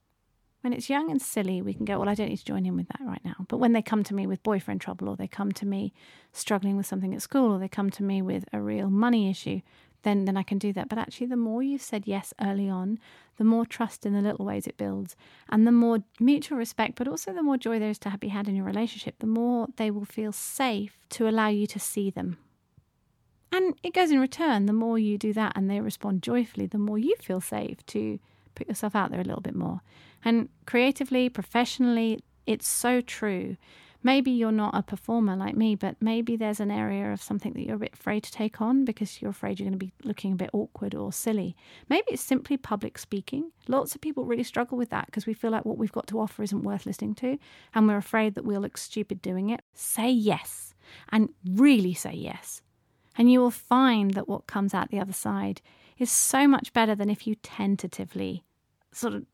When 0.61 0.73
it's 0.73 0.89
young 0.89 1.11
and 1.11 1.21
silly, 1.21 1.61
we 1.61 1.73
can 1.73 1.85
go, 1.85 1.99
Well, 1.99 2.09
I 2.09 2.15
don't 2.15 2.29
need 2.29 2.37
to 2.37 2.45
join 2.45 2.65
in 2.65 2.75
with 2.75 2.87
that 2.87 3.05
right 3.05 3.23
now. 3.23 3.45
But 3.47 3.57
when 3.57 3.73
they 3.73 3.81
come 3.81 4.03
to 4.05 4.13
me 4.13 4.25
with 4.25 4.43
boyfriend 4.43 4.81
trouble, 4.81 5.07
or 5.09 5.15
they 5.15 5.27
come 5.27 5.51
to 5.53 5.65
me 5.65 5.93
struggling 6.33 6.77
with 6.77 6.85
something 6.85 7.13
at 7.13 7.21
school, 7.21 7.53
or 7.53 7.59
they 7.59 7.67
come 7.67 7.89
to 7.91 8.03
me 8.03 8.21
with 8.21 8.45
a 8.51 8.59
real 8.59 8.89
money 8.89 9.29
issue, 9.29 9.61
then, 10.03 10.25
then 10.25 10.35
I 10.35 10.43
can 10.43 10.57
do 10.57 10.73
that. 10.73 10.89
But 10.89 10.97
actually, 10.97 11.27
the 11.27 11.37
more 11.37 11.61
you've 11.61 11.81
said 11.81 12.07
yes 12.07 12.33
early 12.41 12.69
on, 12.69 12.99
the 13.37 13.43
more 13.43 13.65
trust 13.65 14.05
in 14.05 14.13
the 14.13 14.21
little 14.21 14.45
ways 14.45 14.65
it 14.65 14.77
builds, 14.77 15.15
and 15.49 15.67
the 15.67 15.71
more 15.71 15.99
mutual 16.19 16.57
respect, 16.57 16.95
but 16.95 17.07
also 17.07 17.33
the 17.33 17.43
more 17.43 17.57
joy 17.57 17.79
there 17.79 17.89
is 17.89 17.99
to 17.99 18.17
be 18.17 18.29
had 18.29 18.47
in 18.47 18.55
your 18.55 18.65
relationship, 18.65 19.15
the 19.19 19.27
more 19.27 19.67
they 19.77 19.91
will 19.91 20.05
feel 20.05 20.31
safe 20.31 20.97
to 21.09 21.29
allow 21.29 21.47
you 21.47 21.67
to 21.67 21.79
see 21.79 22.09
them 22.09 22.37
and 23.57 23.75
it 23.83 23.93
goes 23.93 24.11
in 24.11 24.19
return. 24.19 24.67
The 24.67 24.73
more 24.73 24.99
you 24.99 25.17
do 25.17 25.33
that 25.33 25.53
and 25.55 25.69
they 25.69 25.81
respond 25.81 26.21
joyfully, 26.21 26.67
the 26.67 26.77
more 26.77 26.97
you 26.97 27.15
feel 27.19 27.41
safe 27.41 27.83
to 27.87 28.19
put 28.55 28.67
yourself 28.67 28.95
out 28.95 29.11
there 29.11 29.19
a 29.19 29.23
little 29.23 29.41
bit 29.41 29.55
more. 29.55 29.81
And 30.23 30.49
creatively, 30.65 31.27
professionally, 31.29 32.19
it's 32.45 32.67
so 32.67 33.01
true. 33.01 33.57
Maybe 34.03 34.29
you're 34.29 34.51
not 34.51 34.75
a 34.75 34.83
performer 34.83 35.35
like 35.35 35.57
me, 35.57 35.75
but 35.75 35.97
maybe 35.99 36.35
there's 36.35 36.59
an 36.59 36.69
area 36.69 37.11
of 37.11 37.21
something 37.21 37.53
that 37.53 37.65
you're 37.65 37.75
a 37.75 37.79
bit 37.79 37.93
afraid 37.93 38.23
to 38.23 38.31
take 38.31 38.61
on 38.61 38.85
because 38.85 39.21
you're 39.21 39.31
afraid 39.31 39.59
you're 39.59 39.65
going 39.65 39.79
to 39.79 39.85
be 39.85 39.91
looking 40.03 40.33
a 40.33 40.35
bit 40.35 40.51
awkward 40.53 40.93
or 40.93 41.11
silly. 41.11 41.55
Maybe 41.89 42.05
it's 42.09 42.21
simply 42.21 42.57
public 42.57 42.99
speaking. 42.99 43.51
Lots 43.67 43.95
of 43.95 44.01
people 44.01 44.25
really 44.25 44.43
struggle 44.43 44.77
with 44.77 44.91
that 44.91 45.07
because 45.07 45.25
we 45.25 45.33
feel 45.33 45.51
like 45.51 45.65
what 45.65 45.79
we've 45.79 45.91
got 45.91 46.07
to 46.07 46.19
offer 46.19 46.43
isn't 46.43 46.61
worth 46.61 46.85
listening 46.85 47.15
to 47.15 47.39
and 47.73 47.87
we're 47.87 47.97
afraid 47.97 48.35
that 48.35 48.45
we'll 48.45 48.61
look 48.61 48.77
stupid 48.77 49.21
doing 49.21 49.49
it. 49.49 49.61
Say 49.73 50.11
yes 50.11 50.75
and 51.09 51.29
really 51.43 51.95
say 51.95 52.13
yes. 52.13 52.61
And 53.17 53.31
you 53.31 53.39
will 53.39 53.51
find 53.51 54.13
that 54.13 54.27
what 54.27 54.47
comes 54.47 54.73
out 54.73 54.91
the 54.91 54.99
other 54.99 55.13
side 55.13 55.61
is 55.97 56.11
so 56.11 56.47
much 56.47 56.73
better 56.73 56.93
than 56.93 57.09
if 57.09 57.25
you 57.25 57.35
tentatively 57.35 58.43
sort 58.91 59.15
of 59.15 59.25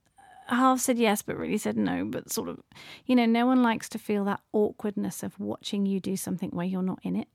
uh, 0.49 0.55
half 0.55 0.79
said 0.79 0.97
yes, 0.97 1.21
but 1.21 1.37
really 1.37 1.57
said 1.57 1.77
no, 1.77 2.05
but 2.05 2.31
sort 2.31 2.49
of, 2.49 2.59
you 3.05 3.15
know, 3.15 3.25
no 3.25 3.45
one 3.45 3.61
likes 3.61 3.89
to 3.89 3.99
feel 3.99 4.25
that 4.25 4.41
awkwardness 4.51 5.23
of 5.23 5.39
watching 5.39 5.85
you 5.85 5.99
do 5.99 6.15
something 6.15 6.49
where 6.51 6.65
you're 6.65 6.81
not 6.81 6.99
in 7.03 7.15
it. 7.15 7.27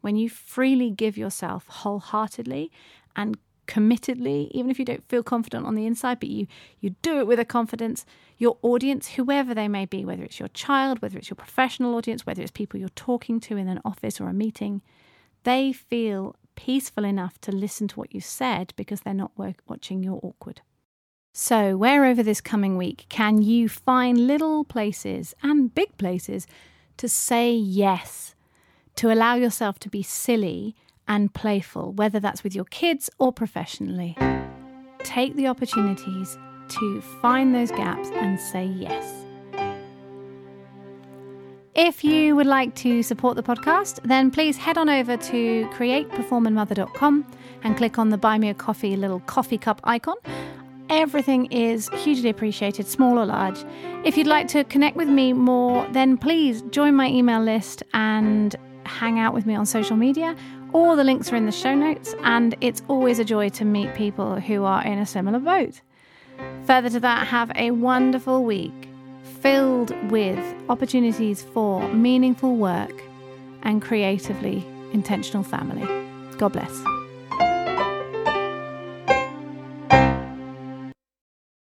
When 0.00 0.16
you 0.16 0.28
freely 0.28 0.90
give 0.90 1.16
yourself 1.16 1.66
wholeheartedly 1.66 2.70
and 3.16 3.36
committedly, 3.66 4.48
even 4.52 4.70
if 4.70 4.78
you 4.78 4.84
don't 4.84 5.06
feel 5.08 5.22
confident 5.22 5.66
on 5.66 5.74
the 5.74 5.86
inside, 5.86 6.20
but 6.20 6.30
you 6.30 6.46
you 6.80 6.90
do 7.02 7.18
it 7.18 7.26
with 7.26 7.38
a 7.38 7.44
confidence, 7.44 8.06
your 8.38 8.56
audience, 8.62 9.08
whoever 9.08 9.54
they 9.54 9.68
may 9.68 9.84
be, 9.84 10.04
whether 10.04 10.22
it's 10.22 10.38
your 10.38 10.48
child, 10.48 11.02
whether 11.02 11.18
it's 11.18 11.28
your 11.28 11.36
professional 11.36 11.94
audience, 11.94 12.24
whether 12.24 12.40
it's 12.40 12.50
people 12.50 12.80
you're 12.80 12.88
talking 12.90 13.40
to 13.40 13.56
in 13.56 13.68
an 13.68 13.80
office 13.84 14.20
or 14.20 14.28
a 14.28 14.32
meeting, 14.32 14.80
they 15.44 15.72
feel 15.72 16.36
peaceful 16.56 17.04
enough 17.04 17.40
to 17.40 17.52
listen 17.52 17.86
to 17.88 17.96
what 17.96 18.12
you 18.14 18.20
said 18.20 18.72
because 18.76 19.02
they're 19.02 19.14
not 19.14 19.32
watching 19.68 20.02
you're 20.02 20.20
awkward. 20.22 20.60
So, 21.32 21.76
where 21.76 22.04
over 22.04 22.22
this 22.22 22.40
coming 22.40 22.76
week 22.76 23.06
can 23.08 23.42
you 23.42 23.68
find 23.68 24.26
little 24.26 24.64
places 24.64 25.34
and 25.42 25.72
big 25.72 25.96
places 25.96 26.46
to 26.96 27.08
say 27.08 27.52
yes, 27.52 28.34
to 28.96 29.12
allow 29.12 29.36
yourself 29.36 29.78
to 29.80 29.88
be 29.88 30.02
silly 30.02 30.74
and 31.06 31.32
playful, 31.32 31.92
whether 31.92 32.18
that's 32.18 32.42
with 32.42 32.56
your 32.56 32.64
kids 32.64 33.08
or 33.18 33.32
professionally? 33.32 34.16
Take 35.04 35.36
the 35.36 35.46
opportunities 35.46 36.36
to 36.68 37.00
find 37.22 37.54
those 37.54 37.70
gaps 37.70 38.08
and 38.08 38.40
say 38.40 38.64
yes. 38.66 39.17
If 41.80 42.02
you 42.02 42.34
would 42.34 42.48
like 42.48 42.74
to 42.82 43.04
support 43.04 43.36
the 43.36 43.42
podcast, 43.44 44.00
then 44.02 44.32
please 44.32 44.56
head 44.56 44.76
on 44.76 44.88
over 44.88 45.16
to 45.16 45.64
createperformandmother.com 45.72 47.24
and 47.62 47.76
click 47.76 48.00
on 48.00 48.08
the 48.08 48.18
Buy 48.18 48.36
Me 48.36 48.48
a 48.48 48.54
Coffee 48.54 48.96
little 48.96 49.20
coffee 49.20 49.58
cup 49.58 49.80
icon. 49.84 50.16
Everything 50.90 51.46
is 51.52 51.88
hugely 51.90 52.30
appreciated, 52.30 52.88
small 52.88 53.16
or 53.16 53.26
large. 53.26 53.64
If 54.04 54.16
you'd 54.16 54.26
like 54.26 54.48
to 54.48 54.64
connect 54.64 54.96
with 54.96 55.06
me 55.06 55.32
more, 55.32 55.86
then 55.92 56.18
please 56.18 56.62
join 56.62 56.96
my 56.96 57.06
email 57.06 57.40
list 57.40 57.84
and 57.94 58.56
hang 58.84 59.20
out 59.20 59.32
with 59.32 59.46
me 59.46 59.54
on 59.54 59.64
social 59.64 59.96
media. 59.96 60.34
All 60.72 60.96
the 60.96 61.04
links 61.04 61.32
are 61.32 61.36
in 61.36 61.46
the 61.46 61.52
show 61.52 61.76
notes, 61.76 62.12
and 62.24 62.56
it's 62.60 62.82
always 62.88 63.20
a 63.20 63.24
joy 63.24 63.50
to 63.50 63.64
meet 63.64 63.94
people 63.94 64.40
who 64.40 64.64
are 64.64 64.82
in 64.84 64.98
a 64.98 65.06
similar 65.06 65.38
boat. 65.38 65.80
Further 66.64 66.90
to 66.90 66.98
that, 66.98 67.28
have 67.28 67.52
a 67.54 67.70
wonderful 67.70 68.42
week 68.42 68.87
filled 69.42 69.90
with 70.10 70.38
opportunities 70.68 71.42
for 71.42 71.86
meaningful 71.92 72.56
work 72.56 73.02
and 73.62 73.82
creatively 73.82 74.66
intentional 74.92 75.42
family. 75.42 75.86
God 76.38 76.52
bless. 76.52 77.07